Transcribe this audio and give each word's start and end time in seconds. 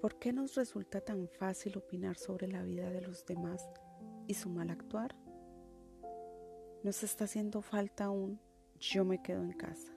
¿Por 0.00 0.18
qué 0.18 0.32
nos 0.32 0.54
resulta 0.54 1.02
tan 1.02 1.28
fácil 1.28 1.76
opinar 1.76 2.16
sobre 2.16 2.48
la 2.48 2.62
vida 2.62 2.88
de 2.88 3.02
los 3.02 3.26
demás 3.26 3.68
y 4.26 4.32
su 4.32 4.48
mal 4.48 4.70
actuar? 4.70 5.14
Nos 6.82 7.02
está 7.02 7.24
haciendo 7.24 7.60
falta 7.60 8.08
un 8.08 8.40
yo 8.78 9.04
me 9.04 9.20
quedo 9.22 9.42
en 9.42 9.52
casa, 9.52 9.92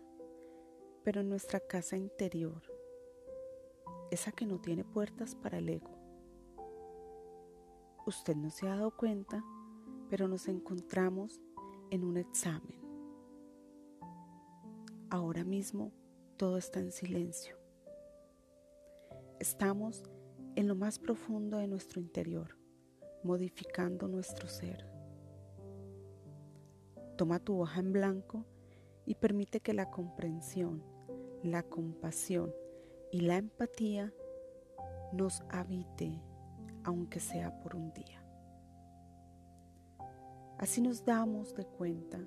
pero 1.05 1.21
en 1.21 1.29
nuestra 1.29 1.61
casa 1.61 1.95
interior, 1.95 2.61
esa 4.11 4.33
que 4.33 4.45
no 4.45 4.59
tiene 4.59 4.83
puertas 4.83 5.35
para 5.35 5.59
el 5.59 5.69
ego. 5.69 5.97
Usted 8.05 8.35
no 8.35 8.49
se 8.49 8.67
ha 8.67 8.75
dado 8.75 8.91
cuenta, 8.97 9.41
pero 10.09 10.27
nos 10.27 10.49
encontramos 10.49 11.39
en 11.91 12.03
un 12.03 12.17
examen. 12.17 12.77
Ahora 15.09 15.45
mismo 15.45 15.93
todo 16.35 16.57
está 16.57 16.81
en 16.81 16.91
silencio. 16.91 17.62
Estamos 19.43 20.01
en 20.55 20.69
lo 20.69 20.75
más 20.75 20.99
profundo 20.99 21.57
de 21.57 21.67
nuestro 21.67 21.99
interior, 21.99 22.57
modificando 23.25 24.07
nuestro 24.07 24.47
ser. 24.47 24.89
Toma 27.17 27.39
tu 27.39 27.59
hoja 27.59 27.81
en 27.81 27.91
blanco 27.91 28.45
y 29.05 29.15
permite 29.15 29.59
que 29.59 29.73
la 29.73 29.91
comprensión, 29.91 30.81
la 31.43 31.61
compasión 31.61 32.55
y 33.11 33.19
la 33.19 33.35
empatía 33.35 34.13
nos 35.11 35.43
habite, 35.49 36.23
aunque 36.85 37.19
sea 37.19 37.59
por 37.59 37.75
un 37.75 37.91
día. 37.91 38.25
Así 40.57 40.79
nos 40.79 41.03
damos 41.03 41.53
de 41.53 41.65
cuenta 41.65 42.25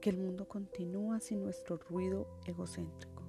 que 0.00 0.08
el 0.08 0.16
mundo 0.16 0.48
continúa 0.48 1.20
sin 1.20 1.42
nuestro 1.42 1.76
ruido 1.76 2.40
egocéntrico. 2.46 3.24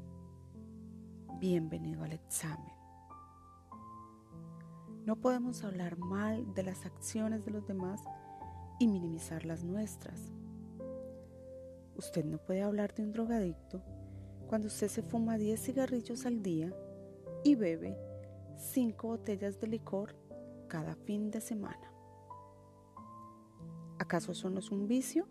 Bienvenido 1.41 2.03
al 2.03 2.13
examen. 2.13 2.80
No 5.05 5.15
podemos 5.15 5.63
hablar 5.63 5.97
mal 5.97 6.53
de 6.53 6.61
las 6.61 6.85
acciones 6.85 7.43
de 7.43 7.51
los 7.51 7.65
demás 7.65 8.01
y 8.79 8.87
minimizar 8.87 9.45
las 9.45 9.63
nuestras. 9.63 10.31
Usted 11.95 12.23
no 12.23 12.37
puede 12.37 12.61
hablar 12.61 12.93
de 12.93 13.03
un 13.03 13.11
drogadicto 13.11 13.81
cuando 14.47 14.67
usted 14.67 14.89
se 14.89 15.01
fuma 15.01 15.37
10 15.37 15.59
cigarrillos 15.59 16.25
al 16.25 16.43
día 16.43 16.71
y 17.43 17.55
bebe 17.55 17.97
5 18.57 19.07
botellas 19.07 19.59
de 19.59 19.67
licor 19.67 20.15
cada 20.67 20.95
fin 20.95 21.31
de 21.31 21.41
semana. 21.41 21.91
¿Acaso 23.97 24.33
eso 24.33 24.49
no 24.49 24.59
es 24.59 24.69
un 24.69 24.87
vicio? 24.87 25.27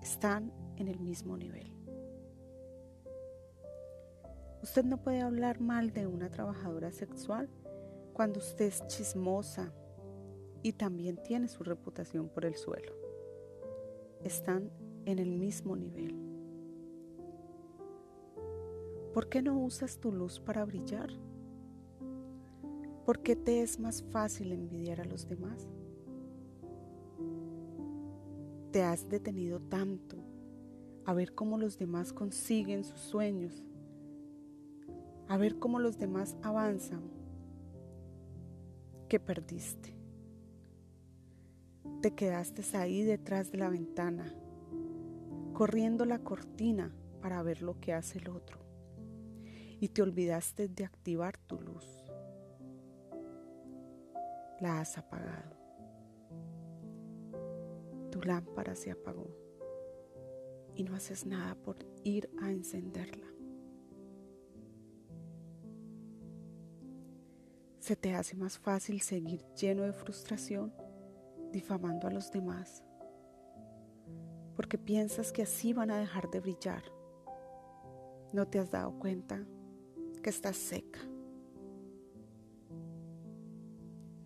Están 0.00 0.52
en 0.76 0.88
el 0.88 1.00
mismo 1.00 1.36
nivel. 1.36 1.81
Usted 4.62 4.84
no 4.84 4.96
puede 5.02 5.20
hablar 5.20 5.60
mal 5.60 5.92
de 5.92 6.06
una 6.06 6.30
trabajadora 6.30 6.92
sexual 6.92 7.48
cuando 8.12 8.38
usted 8.38 8.66
es 8.66 8.86
chismosa 8.86 9.72
y 10.62 10.74
también 10.74 11.20
tiene 11.20 11.48
su 11.48 11.64
reputación 11.64 12.28
por 12.28 12.44
el 12.44 12.54
suelo. 12.54 12.94
Están 14.22 14.70
en 15.04 15.18
el 15.18 15.32
mismo 15.32 15.74
nivel. 15.74 16.16
¿Por 19.12 19.28
qué 19.28 19.42
no 19.42 19.58
usas 19.58 19.98
tu 19.98 20.12
luz 20.12 20.38
para 20.38 20.64
brillar? 20.64 21.10
¿Por 23.04 23.20
qué 23.20 23.34
te 23.34 23.62
es 23.62 23.80
más 23.80 24.04
fácil 24.04 24.52
envidiar 24.52 25.00
a 25.00 25.04
los 25.04 25.26
demás? 25.26 25.68
Te 28.70 28.84
has 28.84 29.08
detenido 29.08 29.58
tanto 29.60 30.18
a 31.04 31.12
ver 31.14 31.34
cómo 31.34 31.58
los 31.58 31.78
demás 31.78 32.12
consiguen 32.12 32.84
sus 32.84 33.00
sueños 33.00 33.64
a 35.32 35.38
ver 35.38 35.58
cómo 35.58 35.78
los 35.78 35.96
demás 35.96 36.36
avanzan, 36.42 37.00
que 39.08 39.18
perdiste. 39.18 39.96
Te 42.02 42.14
quedaste 42.14 42.62
ahí 42.76 43.02
detrás 43.02 43.50
de 43.50 43.56
la 43.56 43.70
ventana, 43.70 44.30
corriendo 45.54 46.04
la 46.04 46.18
cortina 46.18 46.94
para 47.22 47.42
ver 47.42 47.62
lo 47.62 47.80
que 47.80 47.94
hace 47.94 48.18
el 48.18 48.28
otro. 48.28 48.58
Y 49.80 49.88
te 49.88 50.02
olvidaste 50.02 50.68
de 50.68 50.84
activar 50.84 51.38
tu 51.38 51.58
luz. 51.58 52.04
La 54.60 54.80
has 54.80 54.98
apagado. 54.98 55.56
Tu 58.10 58.20
lámpara 58.20 58.74
se 58.74 58.90
apagó 58.90 59.30
y 60.74 60.84
no 60.84 60.94
haces 60.94 61.24
nada 61.24 61.54
por 61.54 61.78
ir 62.04 62.28
a 62.42 62.50
encenderla. 62.50 63.31
Se 67.82 67.96
te 67.96 68.14
hace 68.14 68.36
más 68.36 68.60
fácil 68.60 69.00
seguir 69.00 69.44
lleno 69.60 69.82
de 69.82 69.92
frustración, 69.92 70.72
difamando 71.50 72.06
a 72.06 72.12
los 72.12 72.30
demás, 72.30 72.84
porque 74.54 74.78
piensas 74.78 75.32
que 75.32 75.42
así 75.42 75.72
van 75.72 75.90
a 75.90 75.98
dejar 75.98 76.30
de 76.30 76.38
brillar. 76.38 76.84
No 78.32 78.46
te 78.46 78.60
has 78.60 78.70
dado 78.70 78.96
cuenta 79.00 79.44
que 80.22 80.30
estás 80.30 80.56
seca. 80.56 81.00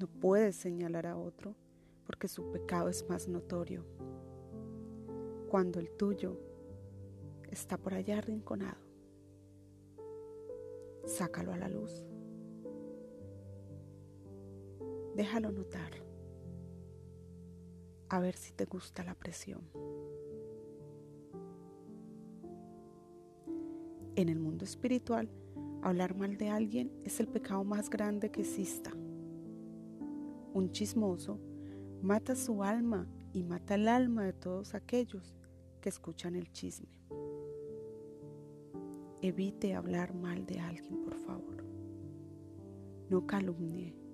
No 0.01 0.07
puedes 0.21 0.57
señalar 0.57 1.07
a 1.07 1.17
otro 1.17 1.57
porque 2.05 2.29
su 2.29 2.51
pecado 2.51 2.91
es 2.91 3.09
más 3.09 3.27
notorio, 3.27 3.87
cuando 5.49 5.81
el 5.81 5.91
tuyo 5.97 6.39
está 7.51 7.79
por 7.79 7.95
allá 7.95 8.19
arrinconado. 8.19 8.85
Sácalo 11.07 11.55
a 11.55 11.57
la 11.57 11.71
luz. 11.71 12.07
Déjalo 15.17 15.51
notar. 15.51 15.93
A 18.11 18.21
ver 18.21 18.37
si 18.37 18.53
te 18.53 18.67
gusta 18.67 19.03
la 19.03 19.15
presión. 19.15 19.63
En 24.15 24.29
el 24.29 24.39
mundo 24.39 24.67
espiritual, 24.67 25.31
hablar 25.83 26.15
mal 26.15 26.37
de 26.37 26.51
alguien 26.51 26.93
es 27.03 27.19
el 27.19 27.29
pecado 27.29 27.65
más 27.65 27.89
grande 27.89 28.31
que 28.31 28.43
exista. 28.43 28.93
Un 30.53 30.71
chismoso 30.73 31.41
mata 32.03 32.37
su 32.37 32.63
alma 32.63 33.09
y 33.33 33.43
mata 33.43 33.77
el 33.77 33.89
alma 33.89 34.23
de 34.23 34.35
todos 34.35 34.75
aquellos 34.75 35.35
que 35.81 35.89
escuchan 35.89 36.37
el 36.37 36.53
chisme. 36.53 37.01
Evite 39.23 39.75
hablar 39.75 40.15
mal 40.15 40.45
de 40.45 40.61
alguien, 40.61 41.03
por 41.05 41.15
favor. 41.15 41.65
No 43.09 43.27
calumnie 43.27 44.06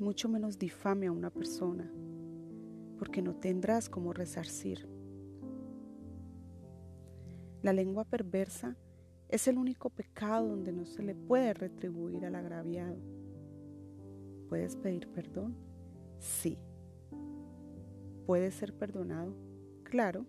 mucho 0.00 0.28
menos 0.28 0.58
difame 0.58 1.06
a 1.06 1.12
una 1.12 1.30
persona, 1.30 1.90
porque 2.98 3.22
no 3.22 3.34
tendrás 3.34 3.88
como 3.88 4.12
resarcir. 4.12 4.88
La 7.62 7.72
lengua 7.72 8.04
perversa 8.04 8.76
es 9.28 9.48
el 9.48 9.58
único 9.58 9.90
pecado 9.90 10.48
donde 10.48 10.72
no 10.72 10.86
se 10.86 11.02
le 11.02 11.14
puede 11.14 11.54
retribuir 11.54 12.24
al 12.24 12.34
agraviado. 12.34 12.98
¿Puedes 14.48 14.76
pedir 14.76 15.08
perdón? 15.08 15.56
Sí. 16.18 16.58
¿Puedes 18.26 18.54
ser 18.54 18.72
perdonado? 18.74 19.34
Claro, 19.82 20.24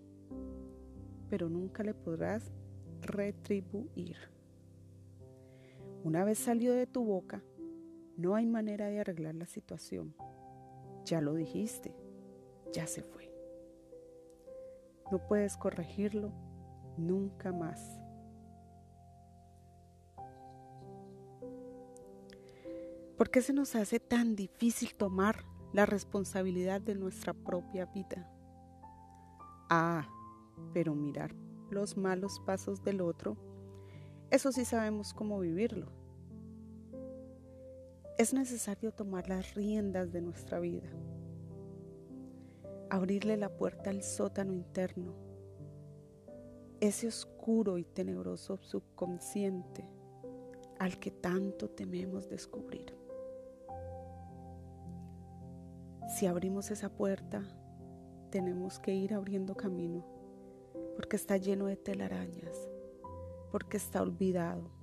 pero 1.29 1.49
nunca 1.49 1.83
le 1.83 1.93
podrás 1.93 2.51
retribuir. 3.01 4.17
Una 6.03 6.23
vez 6.23 6.39
salió 6.39 6.73
de 6.73 6.87
tu 6.87 7.03
boca, 7.03 7.43
no 8.19 8.35
hay 8.35 8.45
manera 8.45 8.87
de 8.87 8.99
arreglar 8.99 9.33
la 9.35 9.45
situación. 9.45 10.13
Ya 11.05 11.21
lo 11.21 11.35
dijiste, 11.35 11.95
ya 12.73 12.85
se 12.85 13.01
fue. 13.01 13.33
No 15.09 15.25
puedes 15.25 15.55
corregirlo 15.55 16.33
nunca 16.97 17.53
más. 17.53 17.97
¿Por 23.17 23.29
qué 23.31 23.41
se 23.41 23.53
nos 23.53 23.75
hace 23.75 24.01
tan 24.01 24.35
difícil 24.35 24.95
tomar 24.95 25.45
la 25.71 25.85
responsabilidad 25.85 26.81
de 26.81 26.95
nuestra 26.95 27.33
propia 27.33 27.85
vida? 27.85 28.29
Ah, 29.69 30.09
pero 30.73 30.93
mirar 30.93 31.33
los 31.69 31.95
malos 31.95 32.41
pasos 32.45 32.83
del 32.83 32.99
otro, 32.99 33.37
eso 34.29 34.51
sí 34.51 34.65
sabemos 34.65 35.13
cómo 35.13 35.39
vivirlo. 35.39 35.98
Es 38.19 38.33
necesario 38.33 38.91
tomar 38.91 39.29
las 39.29 39.55
riendas 39.55 40.11
de 40.11 40.19
nuestra 40.19 40.59
vida, 40.59 40.89
abrirle 42.89 43.37
la 43.37 43.47
puerta 43.47 43.91
al 43.91 44.03
sótano 44.03 44.51
interno, 44.51 45.13
ese 46.81 47.07
oscuro 47.07 47.77
y 47.77 47.85
tenebroso 47.85 48.57
subconsciente 48.57 49.85
al 50.79 50.99
que 50.99 51.11
tanto 51.11 51.69
tememos 51.69 52.27
descubrir. 52.27 52.93
Si 56.09 56.25
abrimos 56.25 56.71
esa 56.71 56.89
puerta, 56.89 57.41
tenemos 58.31 58.79
que 58.79 58.93
ir 58.93 59.13
abriendo 59.13 59.55
camino, 59.55 60.05
porque 60.97 61.15
está 61.15 61.37
lleno 61.37 61.67
de 61.67 61.77
telarañas, 61.77 62.69
porque 63.49 63.77
está 63.77 64.01
olvidado, 64.01 64.78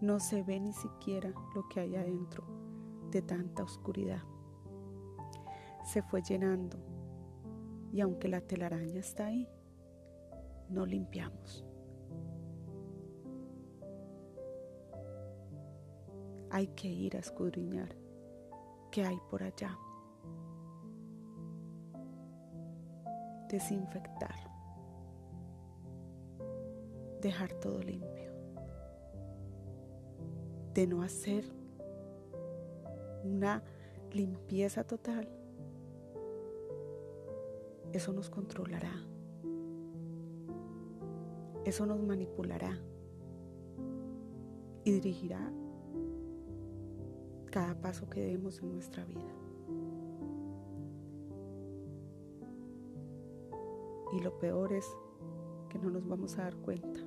No 0.00 0.20
se 0.20 0.42
ve 0.42 0.60
ni 0.60 0.72
siquiera 0.72 1.32
lo 1.54 1.68
que 1.68 1.80
hay 1.80 1.96
adentro 1.96 2.44
de 3.10 3.22
tanta 3.22 3.64
oscuridad. 3.64 4.22
Se 5.84 6.02
fue 6.02 6.22
llenando 6.22 6.78
y 7.92 8.00
aunque 8.00 8.28
la 8.28 8.40
telaraña 8.40 9.00
está 9.00 9.26
ahí, 9.26 9.48
no 10.68 10.86
limpiamos. 10.86 11.64
Hay 16.50 16.68
que 16.68 16.88
ir 16.88 17.16
a 17.16 17.20
escudriñar 17.20 17.94
qué 18.90 19.04
hay 19.04 19.18
por 19.30 19.42
allá. 19.42 19.76
Desinfectar. 23.48 24.34
Dejar 27.20 27.52
todo 27.54 27.82
limpio. 27.82 28.17
De 30.78 30.86
no 30.86 31.02
hacer 31.02 31.44
una 33.24 33.64
limpieza 34.12 34.84
total, 34.84 35.28
eso 37.92 38.12
nos 38.12 38.30
controlará. 38.30 38.92
Eso 41.64 41.84
nos 41.84 42.00
manipulará 42.00 42.78
y 44.84 44.92
dirigirá 44.92 45.52
cada 47.50 47.74
paso 47.80 48.08
que 48.08 48.24
demos 48.24 48.62
en 48.62 48.70
nuestra 48.70 49.04
vida. 49.04 49.34
Y 54.12 54.20
lo 54.20 54.38
peor 54.38 54.72
es 54.72 54.86
que 55.70 55.80
no 55.80 55.90
nos 55.90 56.06
vamos 56.06 56.38
a 56.38 56.44
dar 56.44 56.54
cuenta, 56.54 57.00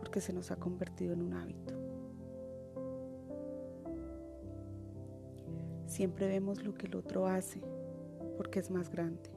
porque 0.00 0.20
se 0.20 0.32
nos 0.32 0.50
ha 0.50 0.56
convertido 0.56 0.91
en 1.10 1.22
un 1.22 1.34
hábito. 1.34 1.74
Siempre 5.86 6.28
vemos 6.28 6.62
lo 6.64 6.74
que 6.74 6.86
el 6.86 6.96
otro 6.96 7.26
hace, 7.26 7.60
porque 8.36 8.60
es 8.60 8.70
más 8.70 8.90
grande. 8.90 9.30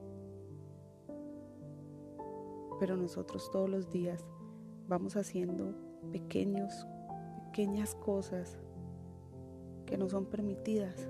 Pero 2.79 2.95
nosotros 2.97 3.49
todos 3.51 3.69
los 3.69 3.89
días 3.89 4.23
vamos 4.87 5.15
haciendo 5.15 5.73
pequeños 6.11 6.85
pequeñas 7.55 7.95
cosas 7.95 8.59
que 9.85 9.97
no 9.97 10.09
son 10.09 10.25
permitidas. 10.25 11.09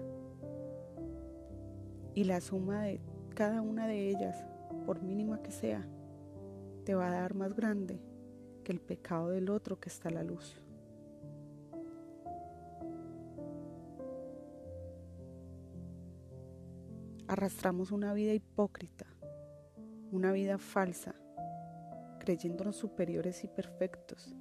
Y 2.14 2.26
la 2.26 2.40
suma 2.40 2.84
de 2.84 3.02
cada 3.34 3.64
una 3.64 3.88
de 3.88 4.12
ellas, 4.12 4.46
por 4.86 5.02
mínima 5.02 5.42
que 5.42 5.50
sea, 5.50 5.88
te 6.84 6.94
va 6.94 7.08
a 7.08 7.12
dar 7.12 7.34
más 7.34 7.56
grande 7.56 8.00
que 8.66 8.74
el 8.74 8.82
pecado 8.82 9.30
del 9.30 9.50
otro 9.50 9.80
que 9.80 9.88
está 9.88 10.10
a 10.10 10.12
la 10.12 10.24
luz. 10.24 10.60
Arrastramos 17.30 17.92
una 17.92 18.14
vida 18.14 18.34
hipócrita, 18.34 19.06
una 20.12 20.34
vida 20.34 20.58
falsa, 20.58 21.16
creyéndonos 22.20 22.76
superiores 22.76 23.46
y 23.46 23.48
perfectos 23.48 24.36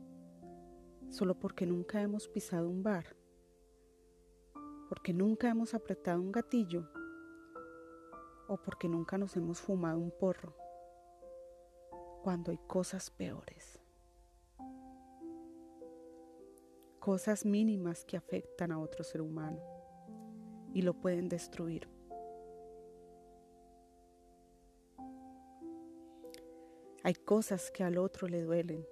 solo 1.15 1.39
porque 1.39 1.65
nunca 1.65 2.03
hemos 2.03 2.27
pisado 2.27 2.69
un 2.69 2.83
bar, 2.83 3.17
porque 4.89 5.13
nunca 5.13 5.49
hemos 5.49 5.73
apretado 5.73 6.21
un 6.21 6.33
gatillo 6.33 6.89
o 8.49 8.57
porque 8.57 8.89
nunca 8.89 9.17
nos 9.17 9.37
hemos 9.37 9.61
fumado 9.61 10.01
un 10.01 10.11
porro, 10.11 10.57
cuando 12.25 12.51
hay 12.51 12.59
cosas 12.67 13.11
peores, 13.11 13.74
cosas 17.05 17.45
mínimas 17.45 18.03
que 18.07 18.17
afectan 18.17 18.73
a 18.73 18.79
otro 18.79 19.05
ser 19.05 19.21
humano 19.21 19.61
y 20.73 20.81
lo 20.81 20.95
pueden 20.95 21.29
destruir. 21.29 21.87
Hay 27.03 27.15
cosas 27.15 27.71
que 27.71 27.85
al 27.85 27.99
otro 27.99 28.27
le 28.27 28.41
duelen 28.41 28.87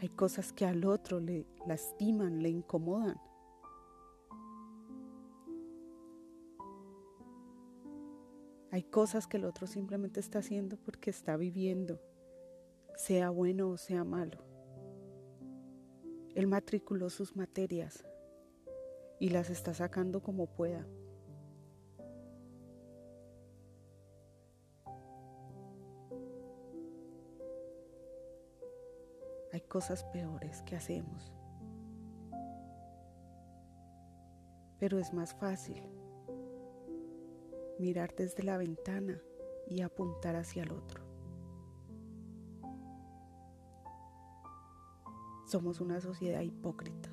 hay 0.00 0.08
cosas 0.08 0.52
que 0.52 0.66
al 0.66 0.84
otro 0.84 1.20
le 1.20 1.46
lastiman, 1.64 2.42
le 2.42 2.48
incomodan. 2.48 3.20
Hay 8.72 8.82
cosas 8.82 9.28
que 9.28 9.36
el 9.36 9.44
otro 9.44 9.68
simplemente 9.68 10.18
está 10.18 10.40
haciendo 10.40 10.76
porque 10.76 11.10
está 11.10 11.36
viviendo, 11.36 12.00
sea 12.96 13.30
bueno 13.30 13.68
o 13.68 13.76
sea 13.76 14.02
malo. 14.02 14.51
Él 16.34 16.46
matriculó 16.46 17.10
sus 17.10 17.36
materias 17.36 18.04
y 19.18 19.30
las 19.30 19.50
está 19.50 19.74
sacando 19.74 20.22
como 20.22 20.46
pueda. 20.46 20.86
hay 29.52 29.60
cosas 29.60 30.04
peores 30.04 30.62
que 30.62 30.76
hacemos. 30.76 31.32
Pero 34.78 34.98
es 34.98 35.12
más 35.12 35.34
fácil 35.34 35.82
mirar 37.78 38.14
desde 38.16 38.42
la 38.42 38.56
ventana 38.56 39.20
y 39.68 39.82
apuntar 39.82 40.36
hacia 40.36 40.62
el 40.62 40.72
otro. 40.72 41.01
Somos 45.52 45.82
una 45.82 46.00
sociedad 46.00 46.40
hipócrita. 46.40 47.10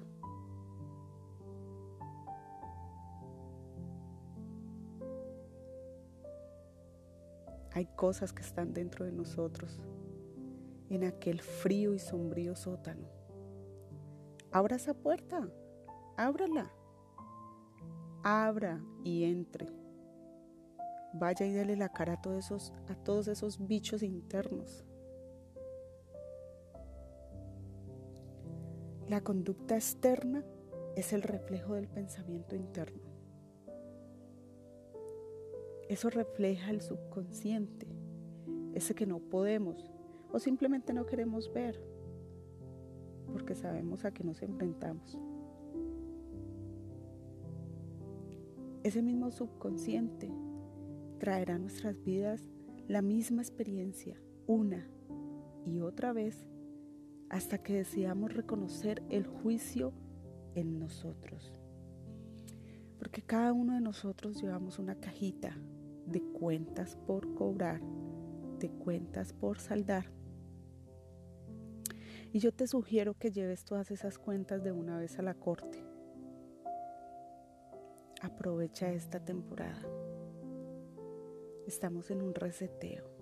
Hay 7.74 7.86
cosas 7.98 8.32
que 8.32 8.42
están 8.42 8.74
dentro 8.74 9.04
de 9.04 9.12
nosotros 9.12 9.78
en 10.90 11.04
aquel 11.04 11.42
frío 11.42 11.94
y 11.94 12.00
sombrío 12.00 12.56
sótano. 12.56 13.10
Abra 14.54 14.78
esa 14.78 14.94
puerta, 14.94 15.50
ábrala. 16.16 16.72
Abra 18.24 18.82
y 19.04 19.26
entre. 19.26 19.68
Vaya 21.12 21.46
y 21.46 21.52
dele 21.52 21.76
la 21.76 21.90
cara 21.90 22.14
a 22.14 22.22
todos 22.22 22.46
esos, 22.46 22.72
a 22.88 22.96
todos 22.96 23.28
esos 23.28 23.68
bichos 23.68 24.02
internos. 24.02 24.86
La 29.10 29.22
conducta 29.22 29.74
externa 29.74 30.46
es 30.96 31.14
el 31.14 31.24
reflejo 31.24 31.74
del 31.74 31.88
pensamiento 31.88 32.56
interno. 32.56 33.02
Eso 35.88 36.12
refleja 36.12 36.70
el 36.70 36.82
subconsciente, 36.82 37.88
ese 38.76 38.94
que 38.94 39.08
no 39.08 39.18
podemos 39.18 39.92
o 40.32 40.38
simplemente 40.38 40.94
no 40.94 41.08
queremos 41.08 41.52
ver 41.52 41.84
porque 43.34 43.56
sabemos 43.56 44.06
a 44.06 44.12
qué 44.12 44.24
nos 44.24 44.44
enfrentamos. 44.44 45.18
Ese 48.84 49.02
mismo 49.02 49.32
subconsciente 49.32 50.32
traerá 51.18 51.56
a 51.56 51.60
nuestras 51.60 52.04
vidas 52.04 52.48
la 52.88 53.02
misma 53.02 53.42
experiencia 53.42 54.22
una 54.46 54.88
y 55.66 55.80
otra 55.80 56.14
vez 56.14 56.49
hasta 57.30 57.58
que 57.58 57.74
decidamos 57.74 58.34
reconocer 58.34 59.04
el 59.10 59.28
juicio 59.28 59.94
en 60.56 60.80
nosotros. 60.80 61.54
Porque 62.98 63.22
cada 63.22 63.54
uno 63.54 63.76
de 63.76 63.82
nosotros 63.82 64.42
llevamos 64.42 64.80
una 64.80 64.96
cajita 64.96 65.58
de 66.06 66.22
cuentas 66.22 66.96
por 66.96 67.34
cobrar, 67.34 67.82
de 68.60 68.70
cuentas 68.70 69.32
por 69.34 69.60
saldar 69.60 70.20
y 72.32 72.40
yo 72.40 72.52
te 72.54 72.68
sugiero 72.68 73.16
que 73.16 73.32
lleves 73.32 73.66
todas 73.66 73.90
esas 73.92 74.20
cuentas 74.20 74.64
de 74.64 74.72
una 74.72 74.98
vez 74.98 75.18
a 75.18 75.24
la 75.24 75.34
corte. 75.34 75.84
Aprovecha 78.22 78.92
esta 78.92 79.20
temporada. 79.20 79.82
Estamos 81.66 82.12
en 82.12 82.22
un 82.22 82.36
reseteo. 82.36 83.19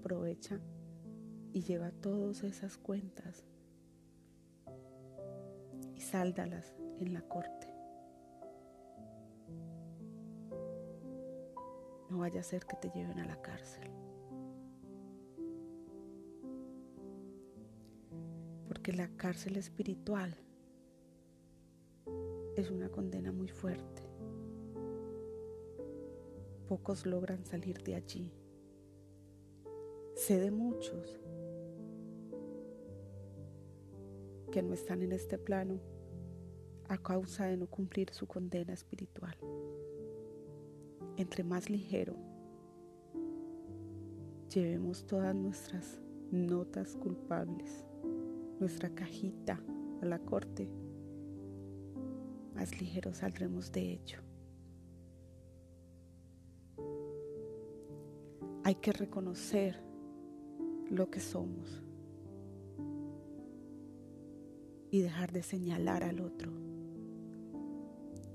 Aprovecha 0.00 0.58
y 1.52 1.62
lleva 1.62 1.90
todas 1.90 2.42
esas 2.42 2.76
cuentas 2.76 3.44
y 5.94 6.00
sáldalas 6.00 6.74
en 6.98 7.12
la 7.12 7.22
corte. 7.22 7.68
No 12.08 12.18
vaya 12.18 12.40
a 12.40 12.44
ser 12.44 12.64
que 12.64 12.76
te 12.76 12.90
lleven 12.90 13.20
a 13.20 13.26
la 13.26 13.40
cárcel. 13.40 13.90
porque 18.70 18.92
la 18.92 19.08
cárcel 19.16 19.56
espiritual 19.56 20.34
es 22.56 22.70
una 22.70 22.88
condena 22.88 23.32
muy 23.32 23.48
fuerte. 23.48 24.02
Pocos 26.68 27.04
logran 27.04 27.44
salir 27.44 27.82
de 27.82 27.96
allí. 27.96 28.32
Sé 30.20 30.38
de 30.38 30.50
muchos 30.50 31.18
que 34.52 34.62
no 34.62 34.74
están 34.74 35.00
en 35.00 35.12
este 35.12 35.38
plano 35.38 35.80
a 36.90 36.98
causa 36.98 37.46
de 37.46 37.56
no 37.56 37.66
cumplir 37.66 38.12
su 38.12 38.26
condena 38.26 38.74
espiritual. 38.74 39.34
Entre 41.16 41.42
más 41.42 41.70
ligero 41.70 42.16
llevemos 44.50 45.06
todas 45.06 45.34
nuestras 45.34 46.02
notas 46.30 46.96
culpables, 46.96 47.82
nuestra 48.60 48.90
cajita 48.90 49.58
a 50.02 50.04
la 50.04 50.18
corte, 50.18 50.68
más 52.54 52.78
ligero 52.78 53.14
saldremos 53.14 53.72
de 53.72 53.92
ello. 53.94 54.18
Hay 58.64 58.74
que 58.74 58.92
reconocer 58.92 59.88
lo 60.90 61.10
que 61.10 61.20
somos 61.20 61.82
y 64.90 65.00
dejar 65.00 65.32
de 65.32 65.42
señalar 65.42 66.04
al 66.04 66.20
otro 66.20 66.52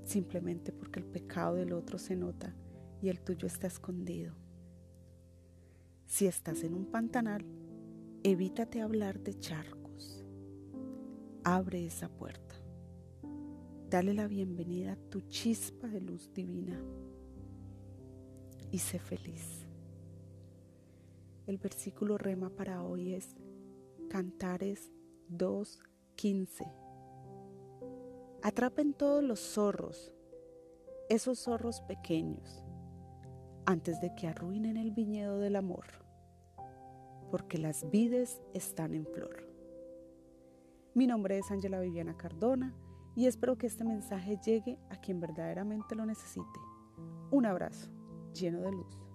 simplemente 0.06 0.72
porque 0.72 1.00
el 1.00 1.06
pecado 1.06 1.56
del 1.56 1.72
otro 1.72 1.98
se 1.98 2.16
nota 2.16 2.54
y 3.02 3.08
el 3.08 3.20
tuyo 3.20 3.46
está 3.46 3.66
escondido. 3.66 4.34
Si 6.06 6.26
estás 6.26 6.62
en 6.62 6.74
un 6.74 6.86
pantanal, 6.86 7.44
evítate 8.22 8.80
hablar 8.80 9.20
de 9.20 9.38
charcos. 9.38 10.24
Abre 11.44 11.84
esa 11.84 12.08
puerta. 12.08 12.54
Dale 13.90 14.14
la 14.14 14.26
bienvenida 14.26 14.92
a 14.92 15.10
tu 15.10 15.20
chispa 15.22 15.88
de 15.88 16.00
luz 16.00 16.32
divina 16.32 16.80
y 18.70 18.78
sé 18.78 18.98
feliz. 18.98 19.65
El 21.46 21.58
versículo 21.58 22.18
rema 22.18 22.50
para 22.50 22.82
hoy 22.82 23.14
es 23.14 23.36
Cantares 24.10 24.92
2.15. 25.30 26.68
Atrapen 28.42 28.92
todos 28.92 29.22
los 29.22 29.38
zorros, 29.38 30.12
esos 31.08 31.38
zorros 31.38 31.82
pequeños, 31.82 32.64
antes 33.64 34.00
de 34.00 34.12
que 34.16 34.26
arruinen 34.26 34.76
el 34.76 34.90
viñedo 34.90 35.38
del 35.38 35.54
amor, 35.54 35.86
porque 37.30 37.58
las 37.58 37.88
vides 37.90 38.42
están 38.52 38.92
en 38.92 39.06
flor. 39.06 39.48
Mi 40.94 41.06
nombre 41.06 41.38
es 41.38 41.48
Ángela 41.52 41.78
Viviana 41.78 42.16
Cardona 42.16 42.74
y 43.14 43.26
espero 43.26 43.56
que 43.56 43.68
este 43.68 43.84
mensaje 43.84 44.36
llegue 44.44 44.80
a 44.90 44.96
quien 44.96 45.20
verdaderamente 45.20 45.94
lo 45.94 46.06
necesite. 46.06 46.58
Un 47.30 47.46
abrazo 47.46 47.88
lleno 48.32 48.62
de 48.62 48.72
luz. 48.72 49.05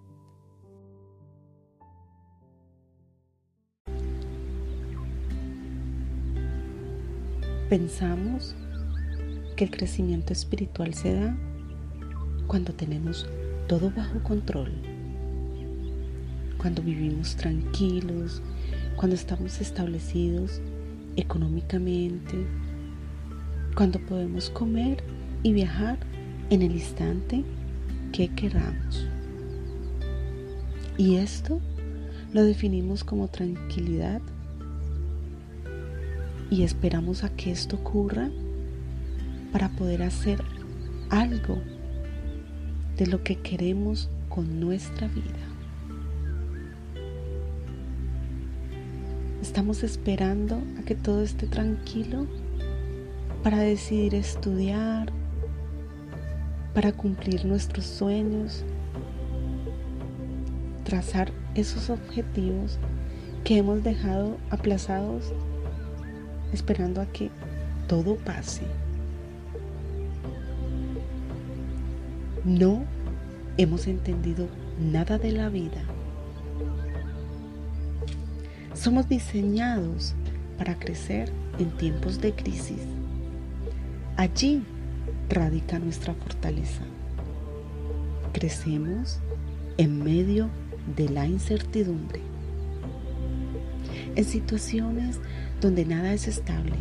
Pensamos 7.72 8.54
que 9.56 9.64
el 9.64 9.70
crecimiento 9.70 10.34
espiritual 10.34 10.92
se 10.92 11.14
da 11.14 11.34
cuando 12.46 12.74
tenemos 12.74 13.26
todo 13.66 13.90
bajo 13.90 14.22
control, 14.22 14.70
cuando 16.58 16.82
vivimos 16.82 17.34
tranquilos, 17.34 18.42
cuando 18.96 19.16
estamos 19.16 19.58
establecidos 19.62 20.60
económicamente, 21.16 22.46
cuando 23.74 23.98
podemos 24.00 24.50
comer 24.50 25.02
y 25.42 25.54
viajar 25.54 25.98
en 26.50 26.60
el 26.60 26.72
instante 26.72 27.42
que 28.12 28.28
queramos. 28.34 29.08
Y 30.98 31.16
esto 31.16 31.58
lo 32.34 32.44
definimos 32.44 33.02
como 33.02 33.28
tranquilidad 33.28 34.20
y 36.52 36.64
esperamos 36.64 37.24
a 37.24 37.30
que 37.30 37.50
esto 37.50 37.76
ocurra 37.76 38.28
para 39.52 39.70
poder 39.70 40.02
hacer 40.02 40.38
algo 41.08 41.56
de 42.98 43.06
lo 43.06 43.22
que 43.24 43.36
queremos 43.36 44.10
con 44.28 44.60
nuestra 44.60 45.08
vida. 45.08 45.46
Estamos 49.40 49.82
esperando 49.82 50.62
a 50.78 50.82
que 50.82 50.94
todo 50.94 51.22
esté 51.22 51.46
tranquilo 51.46 52.26
para 53.42 53.60
decidir 53.60 54.14
estudiar, 54.14 55.10
para 56.74 56.92
cumplir 56.92 57.46
nuestros 57.46 57.86
sueños, 57.86 58.62
trazar 60.84 61.32
esos 61.54 61.88
objetivos 61.88 62.78
que 63.42 63.56
hemos 63.56 63.82
dejado 63.82 64.36
aplazados 64.50 65.32
esperando 66.52 67.00
a 67.00 67.06
que 67.06 67.30
todo 67.88 68.16
pase. 68.16 68.62
No 72.44 72.84
hemos 73.56 73.86
entendido 73.86 74.48
nada 74.80 75.18
de 75.18 75.32
la 75.32 75.48
vida. 75.48 75.82
Somos 78.74 79.08
diseñados 79.08 80.14
para 80.58 80.78
crecer 80.78 81.30
en 81.58 81.70
tiempos 81.76 82.20
de 82.20 82.32
crisis. 82.32 82.80
Allí 84.16 84.62
radica 85.28 85.78
nuestra 85.78 86.14
fortaleza. 86.14 86.82
Crecemos 88.32 89.20
en 89.78 90.02
medio 90.02 90.48
de 90.96 91.08
la 91.08 91.26
incertidumbre. 91.26 92.20
En 94.16 94.24
situaciones 94.24 95.20
donde 95.62 95.84
nada 95.84 96.12
es 96.12 96.26
estable, 96.26 96.74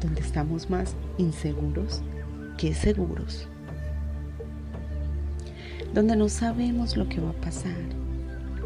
donde 0.00 0.22
estamos 0.22 0.70
más 0.70 0.94
inseguros 1.18 2.00
que 2.56 2.72
seguros, 2.72 3.46
donde 5.92 6.16
no 6.16 6.30
sabemos 6.30 6.96
lo 6.96 7.08
que 7.10 7.20
va 7.20 7.30
a 7.30 7.40
pasar. 7.40 7.76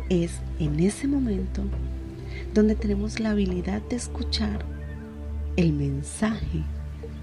Es 0.08 0.38
en 0.60 0.78
ese 0.78 1.08
momento 1.08 1.62
donde 2.54 2.76
tenemos 2.76 3.18
la 3.18 3.30
habilidad 3.30 3.82
de 3.82 3.96
escuchar 3.96 4.64
el 5.56 5.72
mensaje 5.72 6.62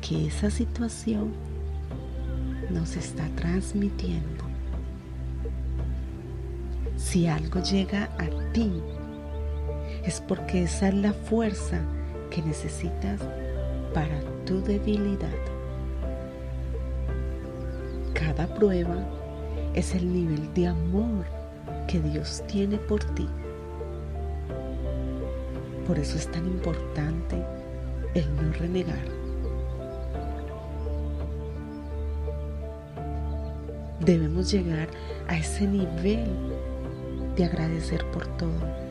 que 0.02 0.28
esa 0.28 0.50
situación 0.50 1.32
nos 2.70 2.98
está 2.98 3.30
transmitiendo. 3.38 4.44
Si 6.98 7.28
algo 7.28 7.62
llega 7.64 8.10
a 8.18 8.52
ti, 8.52 8.70
es 10.04 10.20
porque 10.20 10.64
esa 10.64 10.90
es 10.90 10.96
la 10.96 11.14
fuerza 11.14 11.82
que 12.32 12.42
necesitas 12.42 13.20
para 13.94 14.20
tu 14.46 14.62
debilidad. 14.64 15.30
Cada 18.14 18.48
prueba 18.56 19.06
es 19.76 19.94
el 19.94 20.12
nivel 20.12 20.52
de 20.54 20.68
amor 20.68 21.26
que 21.88 22.00
Dios 22.00 22.42
tiene 22.48 22.78
por 22.78 23.04
ti. 23.04 23.28
Por 25.86 26.00
eso 26.00 26.18
es 26.18 26.28
tan 26.32 26.48
importante 26.48 27.36
el 28.14 28.36
no 28.36 28.54
renegar. 28.54 29.22
Debemos 34.00 34.52
llegar 34.52 34.88
a 35.28 35.38
ese 35.38 35.68
nivel 35.68 36.26
de 37.36 37.46
agradecer 37.46 38.04
por 38.12 38.26
todo. 38.38 38.91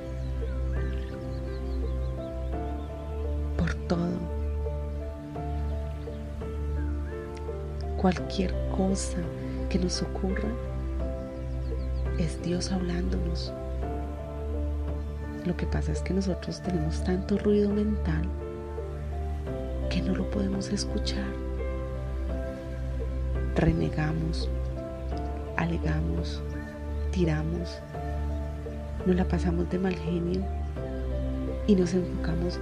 Cualquier 8.01 8.55
cosa 8.75 9.19
que 9.69 9.79
nos 9.79 10.01
ocurra 10.01 10.49
es 12.19 12.43
Dios 12.43 12.73
hablándonos. 12.73 13.53
Lo 15.45 15.55
que 15.55 15.67
pasa 15.67 15.93
es 15.93 16.01
que 16.01 16.15
nosotros 16.15 16.63
tenemos 16.63 17.05
tanto 17.05 17.37
ruido 17.37 17.69
mental 17.69 18.23
que 19.91 20.01
no 20.01 20.17
lo 20.17 20.31
podemos 20.31 20.71
escuchar. 20.71 21.27
Renegamos, 23.55 24.49
alegamos, 25.59 26.41
tiramos, 27.11 27.83
nos 29.05 29.15
la 29.15 29.27
pasamos 29.27 29.69
de 29.69 29.79
mal 29.79 29.95
genio 29.95 30.41
y 31.67 31.75
nos 31.77 31.93
enfocamos 31.93 32.59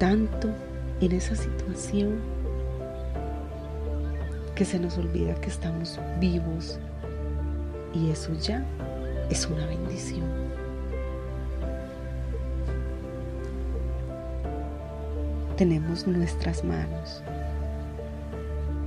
tanto 0.00 0.48
en 1.00 1.12
esa 1.12 1.36
situación 1.36 2.33
que 4.54 4.64
se 4.64 4.78
nos 4.78 4.96
olvida 4.98 5.34
que 5.36 5.48
estamos 5.48 5.98
vivos 6.20 6.78
y 7.92 8.10
eso 8.10 8.32
ya 8.34 8.64
es 9.30 9.46
una 9.46 9.66
bendición. 9.66 10.24
Tenemos 15.56 16.06
nuestras 16.06 16.64
manos, 16.64 17.22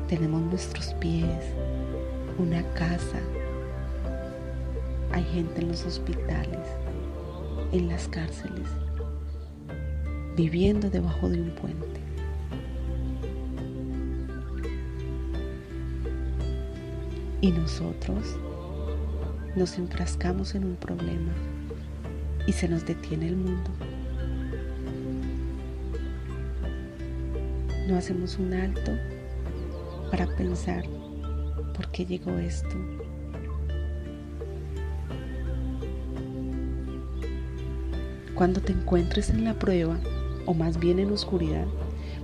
tenemos 0.07 0.41
nuestros 0.41 0.93
pies, 0.95 1.43
una 2.38 2.62
casa, 2.74 3.19
hay 5.12 5.24
gente 5.24 5.62
en 5.62 5.69
los 5.69 5.86
hospitales, 5.86 6.67
en 7.71 7.88
las 7.88 8.07
cárceles, 8.07 8.67
viviendo 10.36 10.89
debajo 10.89 11.29
de 11.29 11.41
un 11.41 11.51
puente. 11.51 11.96
Y 17.39 17.51
nosotros 17.51 18.36
nos 19.56 19.77
enfrascamos 19.77 20.56
en 20.56 20.65
un 20.65 20.75
problema 20.75 21.32
y 22.48 22.51
se 22.51 22.67
nos 22.67 22.86
detiene 22.86 23.27
el 23.27 23.36
mundo. 23.36 23.70
No 27.88 27.96
hacemos 27.96 28.38
un 28.38 28.53
alto 28.53 28.91
para 30.10 30.27
pensar 30.36 30.84
por 31.75 31.89
qué 31.91 32.06
llegó 32.06 32.32
esto. 32.38 32.75
Cuando 38.34 38.62
te 38.62 38.74
encuentres 38.74 39.29
en 39.29 39.46
la 39.46 39.53
prueba, 39.53 39.98
o 40.46 40.53
más 40.53 40.79
bien 40.79 41.00
en 41.00 41.12
oscuridad, 41.12 41.65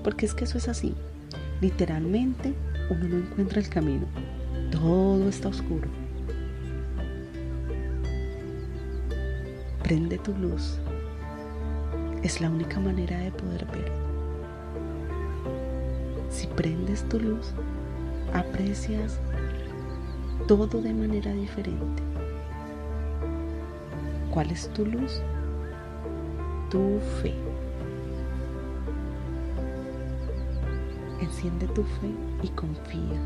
porque 0.03 0.25
es 0.25 0.33
que 0.33 0.43
eso 0.43 0.57
es 0.57 0.67
así, 0.67 0.93
literalmente 1.61 2.53
uno 2.89 3.07
no 3.07 3.17
encuentra 3.17 3.59
el 3.59 3.69
camino, 3.69 4.05
todo 4.73 5.29
está 5.29 5.49
oscuro. 5.49 5.87
Prende 9.83 10.17
tu 10.17 10.35
luz, 10.35 10.79
es 12.23 12.41
la 12.41 12.49
única 12.49 12.79
manera 12.79 13.19
de 13.19 13.31
poder 13.31 13.67
ver. 13.67 13.91
Si 16.31 16.47
prendes 16.47 17.07
tu 17.07 17.19
luz, 17.19 17.53
aprecias 18.33 19.19
todo 20.47 20.81
de 20.81 20.91
manera 20.91 21.31
diferente. 21.33 22.01
¿Cuál 24.31 24.49
es 24.49 24.67
tu 24.69 24.87
luz? 24.87 25.21
Tu 26.71 26.99
fe. 27.21 27.35
Enciende 31.21 31.67
tu 31.67 31.83
fe 31.83 32.09
y 32.41 32.47
confía. 32.49 33.21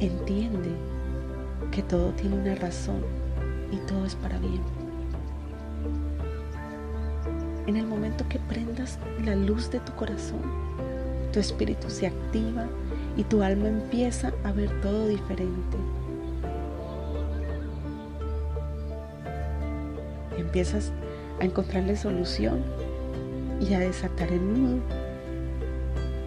Entiende 0.00 0.70
que 1.72 1.82
todo 1.82 2.12
tiene 2.12 2.36
una 2.36 2.54
razón 2.54 3.02
y 3.72 3.78
todo 3.88 4.06
es 4.06 4.14
para 4.14 4.38
bien. 4.38 4.60
En 7.66 7.76
el 7.76 7.84
momento 7.84 8.24
que 8.28 8.38
prendas 8.38 8.98
la 9.24 9.34
luz 9.34 9.72
de 9.72 9.80
tu 9.80 9.92
corazón, 9.94 10.40
tu 11.32 11.40
espíritu 11.40 11.90
se 11.90 12.06
activa 12.06 12.66
y 13.16 13.24
tu 13.24 13.42
alma 13.42 13.68
empieza 13.68 14.32
a 14.44 14.52
ver 14.52 14.70
todo 14.80 15.08
diferente. 15.08 15.76
Empiezas 20.38 20.92
a 21.40 21.44
encontrarle 21.44 21.96
solución 21.96 22.62
y 23.60 23.74
a 23.74 23.80
desatar 23.80 24.30
el 24.30 24.46
nudo 24.46 24.80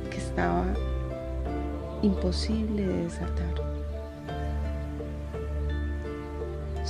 que 0.09 0.17
estaba 0.17 0.65
imposible 2.01 2.85
de 2.85 3.03
desatar. 3.03 3.50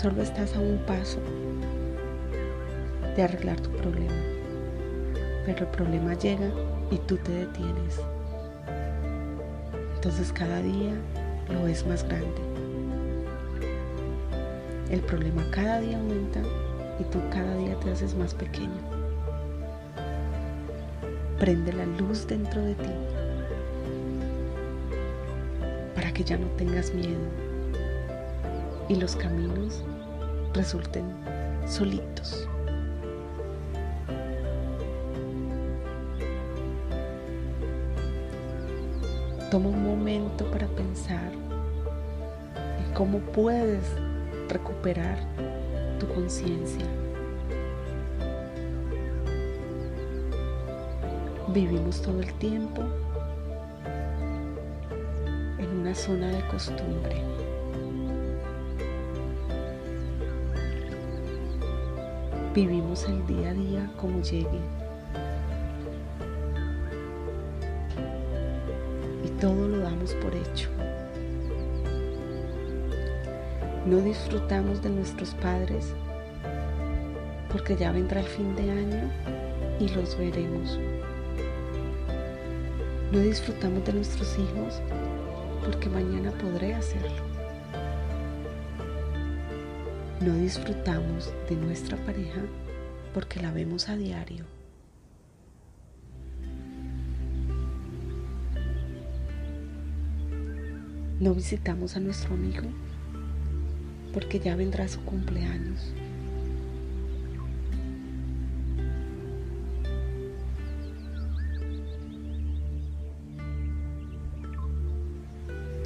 Solo 0.02 0.24
estás 0.24 0.56
a 0.56 0.60
un 0.60 0.80
paso 0.88 1.20
de 3.16 3.22
arreglar 3.22 3.60
tu 3.60 3.70
problema, 3.70 4.16
pero 5.46 5.60
el 5.60 5.68
problema 5.68 6.16
llega 6.16 6.50
y 6.90 6.98
tú 6.98 7.18
te 7.18 7.32
detienes. 7.32 8.02
Entonces 9.94 10.34
cada 10.34 10.60
día 10.64 10.94
lo 11.54 11.66
ves 11.66 11.86
más 11.86 12.04
grande. 12.04 12.42
El 14.90 15.02
problema 15.02 15.46
cada 15.52 15.80
día 15.82 16.00
aumenta 16.00 16.42
y 17.00 17.04
tú 17.12 17.20
cada 17.30 17.56
día 17.58 17.80
te 17.82 17.92
haces 17.92 18.16
más 18.16 18.34
pequeño. 18.34 18.82
Prende 21.38 21.74
la 21.74 21.86
luz 21.86 22.26
dentro 22.26 22.60
de 22.60 22.74
ti 22.74 22.90
para 25.94 26.12
que 26.12 26.24
ya 26.24 26.40
no 26.40 26.48
tengas 26.58 26.92
miedo 26.92 27.51
y 28.92 28.96
los 28.96 29.16
caminos 29.16 29.86
resulten 30.54 31.06
solitos. 31.66 32.46
Toma 39.50 39.70
un 39.70 39.84
momento 39.86 40.44
para 40.52 40.68
pensar 40.68 41.32
en 42.86 42.94
cómo 42.94 43.20
puedes 43.20 43.82
recuperar 44.50 45.18
tu 45.98 46.08
conciencia. 46.10 46.86
Vivimos 51.54 52.02
todo 52.02 52.20
el 52.20 52.34
tiempo 52.34 52.82
en 55.60 55.80
una 55.80 55.96
zona 55.96 56.28
de 56.28 56.46
costumbre. 56.50 57.41
Vivimos 62.54 63.06
el 63.06 63.26
día 63.28 63.52
a 63.52 63.54
día 63.54 63.92
como 63.98 64.22
llegue. 64.22 64.60
todo 69.42 69.68
lo 69.68 69.80
damos 69.80 70.14
por 70.16 70.36
hecho. 70.36 70.70
No 73.88 73.98
disfrutamos 73.98 74.84
de 74.84 74.92
nuestros 74.92 75.34
padres 75.36 75.94
porque 77.52 77.76
ya 77.76 77.92
vendrá 77.92 78.22
el 78.22 78.28
fin 78.28 78.56
de 78.56 78.70
año 78.70 79.10
y 79.80 79.90
los 79.90 80.16
veremos. 80.16 80.80
No 83.12 83.20
disfrutamos 83.20 83.84
de 83.84 83.94
nuestros 83.94 84.38
hijos 84.38 84.80
porque 85.66 85.90
mañana 85.90 86.32
podré 86.32 86.76
hacerlo. 86.76 87.41
No 90.22 90.36
disfrutamos 90.36 91.34
de 91.50 91.56
nuestra 91.56 91.98
pareja 92.06 92.42
porque 93.12 93.42
la 93.42 93.52
vemos 93.52 93.90
a 93.90 93.98
diario. 93.98 94.46
No 101.20 101.34
visitamos 101.34 101.96
a 101.96 102.00
nuestro 102.02 102.36
amigo 102.36 102.68
porque 104.14 104.40
ya 104.40 104.56
vendrá 104.56 104.88
su 104.88 105.04
cumpleaños. 105.06 105.92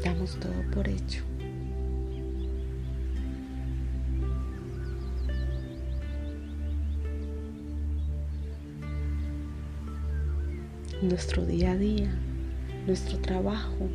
Damos 0.04 0.38
todo 0.41 0.52
por 0.74 0.89
hecho. 0.89 1.24
Nuestro 11.06 11.46
día 11.46 11.74
a 11.74 11.78
día, 11.78 12.10
nuestro 12.88 13.20
trabajo, 13.20 13.88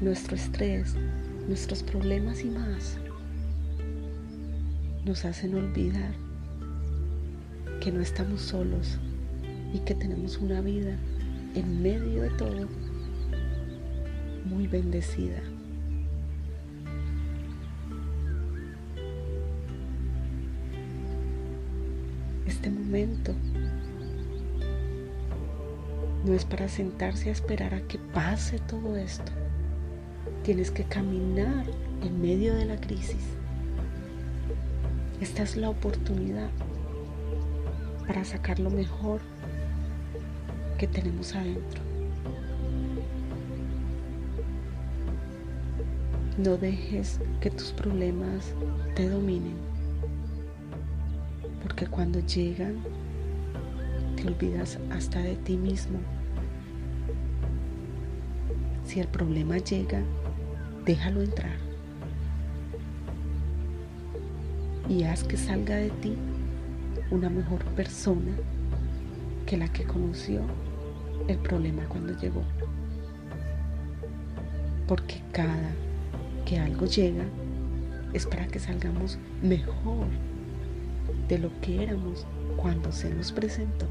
nuestro 0.00 0.34
estrés, 0.34 0.96
nuestros 1.46 1.84
problemas 1.84 2.42
y 2.42 2.46
más 2.46 2.98
nos 5.04 5.24
hacen 5.24 5.54
olvidar 5.54 6.12
que 7.80 7.92
no 7.92 8.00
estamos 8.00 8.42
solos 8.42 8.98
y 9.72 9.78
que 9.78 9.94
tenemos 9.94 10.38
una 10.38 10.60
vida 10.60 10.98
en 11.54 11.82
medio 11.84 12.22
de 12.22 12.30
todo 12.30 12.66
muy 14.44 14.66
bendecida. 14.66 15.40
Este 22.44 22.70
momento 22.70 23.36
no 26.30 26.36
es 26.36 26.44
para 26.44 26.68
sentarse 26.68 27.28
a 27.28 27.32
esperar 27.32 27.74
a 27.74 27.80
que 27.88 27.98
pase 27.98 28.60
todo 28.60 28.96
esto. 28.96 29.32
Tienes 30.44 30.70
que 30.70 30.84
caminar 30.84 31.64
en 32.04 32.22
medio 32.22 32.54
de 32.54 32.66
la 32.66 32.76
crisis. 32.76 33.24
Esta 35.20 35.42
es 35.42 35.56
la 35.56 35.68
oportunidad 35.68 36.48
para 38.06 38.24
sacar 38.24 38.60
lo 38.60 38.70
mejor 38.70 39.20
que 40.78 40.86
tenemos 40.86 41.34
adentro. 41.34 41.82
No 46.38 46.56
dejes 46.56 47.18
que 47.40 47.50
tus 47.50 47.72
problemas 47.72 48.54
te 48.94 49.08
dominen, 49.08 49.56
porque 51.60 51.88
cuando 51.88 52.20
llegan 52.20 52.76
te 54.14 54.28
olvidas 54.28 54.78
hasta 54.92 55.18
de 55.18 55.34
ti 55.34 55.56
mismo. 55.56 55.98
Si 58.90 58.98
el 58.98 59.06
problema 59.06 59.56
llega, 59.58 60.02
déjalo 60.84 61.22
entrar. 61.22 61.70
y 64.88 65.04
haz 65.04 65.22
que 65.22 65.36
salga 65.36 65.76
de 65.76 65.90
ti 65.90 66.16
una 67.12 67.30
mejor 67.30 67.64
persona 67.76 68.32
que 69.46 69.56
la 69.56 69.68
que 69.68 69.84
conoció 69.84 70.40
el 71.28 71.38
problema 71.38 71.84
cuando 71.84 72.18
llegó. 72.18 72.42
Porque 74.88 75.22
cada 75.30 75.70
que 76.44 76.58
algo 76.58 76.86
llega 76.86 77.24
es 78.12 78.26
para 78.26 78.48
que 78.48 78.58
salgamos 78.58 79.16
mejor 79.40 80.08
de 81.28 81.38
lo 81.38 81.50
que 81.60 81.84
éramos 81.84 82.26
cuando 82.56 82.90
se 82.90 83.14
nos 83.14 83.30
presentó. 83.30 83.86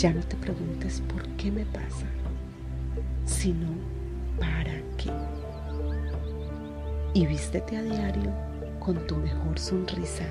Ya 0.00 0.14
no 0.14 0.22
te 0.22 0.34
preguntes 0.34 1.02
por 1.12 1.28
qué 1.36 1.52
me 1.52 1.66
pasa, 1.66 2.06
sino 3.26 3.66
para 4.38 4.80
qué. 4.96 5.10
Y 7.12 7.26
vístete 7.26 7.76
a 7.76 7.82
diario 7.82 8.32
con 8.78 9.06
tu 9.06 9.16
mejor 9.16 9.58
sonrisa. 9.58 10.24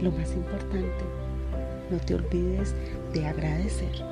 Lo 0.00 0.12
más 0.12 0.32
importante, 0.32 1.04
no 1.90 1.98
te 1.98 2.14
olvides 2.14 2.72
de 3.12 3.26
agradecer. 3.26 4.04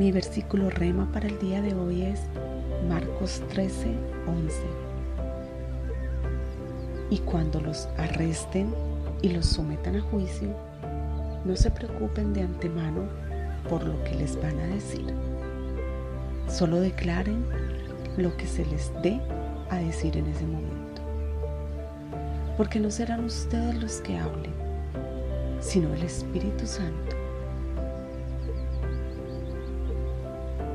Mi 0.00 0.10
versículo 0.10 0.68
rema 0.68 1.12
para 1.12 1.28
el 1.28 1.38
día 1.38 1.62
de 1.62 1.74
hoy 1.74 2.02
es 2.02 2.22
Marcos 2.88 3.40
13, 3.50 3.86
11. 4.26 4.56
Y 7.10 7.18
cuando 7.18 7.60
los 7.60 7.86
arresten 7.98 8.74
y 9.24 9.30
los 9.30 9.46
sometan 9.46 9.96
a 9.96 10.02
juicio, 10.02 10.54
no 11.46 11.56
se 11.56 11.70
preocupen 11.70 12.34
de 12.34 12.42
antemano 12.42 13.08
por 13.70 13.82
lo 13.82 14.04
que 14.04 14.14
les 14.16 14.36
van 14.36 14.58
a 14.60 14.66
decir. 14.66 15.06
Solo 16.46 16.78
declaren 16.78 17.42
lo 18.18 18.36
que 18.36 18.46
se 18.46 18.66
les 18.66 18.92
dé 19.02 19.18
a 19.70 19.76
decir 19.78 20.18
en 20.18 20.26
ese 20.26 20.44
momento. 20.44 21.00
Porque 22.58 22.78
no 22.78 22.90
serán 22.90 23.24
ustedes 23.24 23.74
los 23.76 23.94
que 24.02 24.18
hablen, 24.18 24.52
sino 25.58 25.94
el 25.94 26.02
Espíritu 26.02 26.66
Santo. 26.66 27.16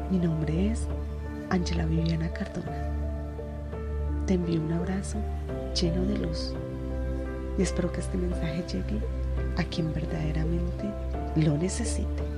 Mi 0.09 0.17
nombre 0.17 0.71
es 0.71 0.87
Ángela 1.51 1.85
Viviana 1.85 2.33
Cardona. 2.33 2.89
Te 4.25 4.33
envío 4.33 4.59
un 4.59 4.71
abrazo 4.71 5.19
lleno 5.75 6.03
de 6.05 6.17
luz 6.17 6.55
y 7.59 7.61
espero 7.61 7.91
que 7.91 7.99
este 7.99 8.17
mensaje 8.17 8.63
llegue 8.71 9.01
a 9.57 9.63
quien 9.65 9.93
verdaderamente 9.93 10.85
lo 11.35 11.57
necesite. 11.57 12.28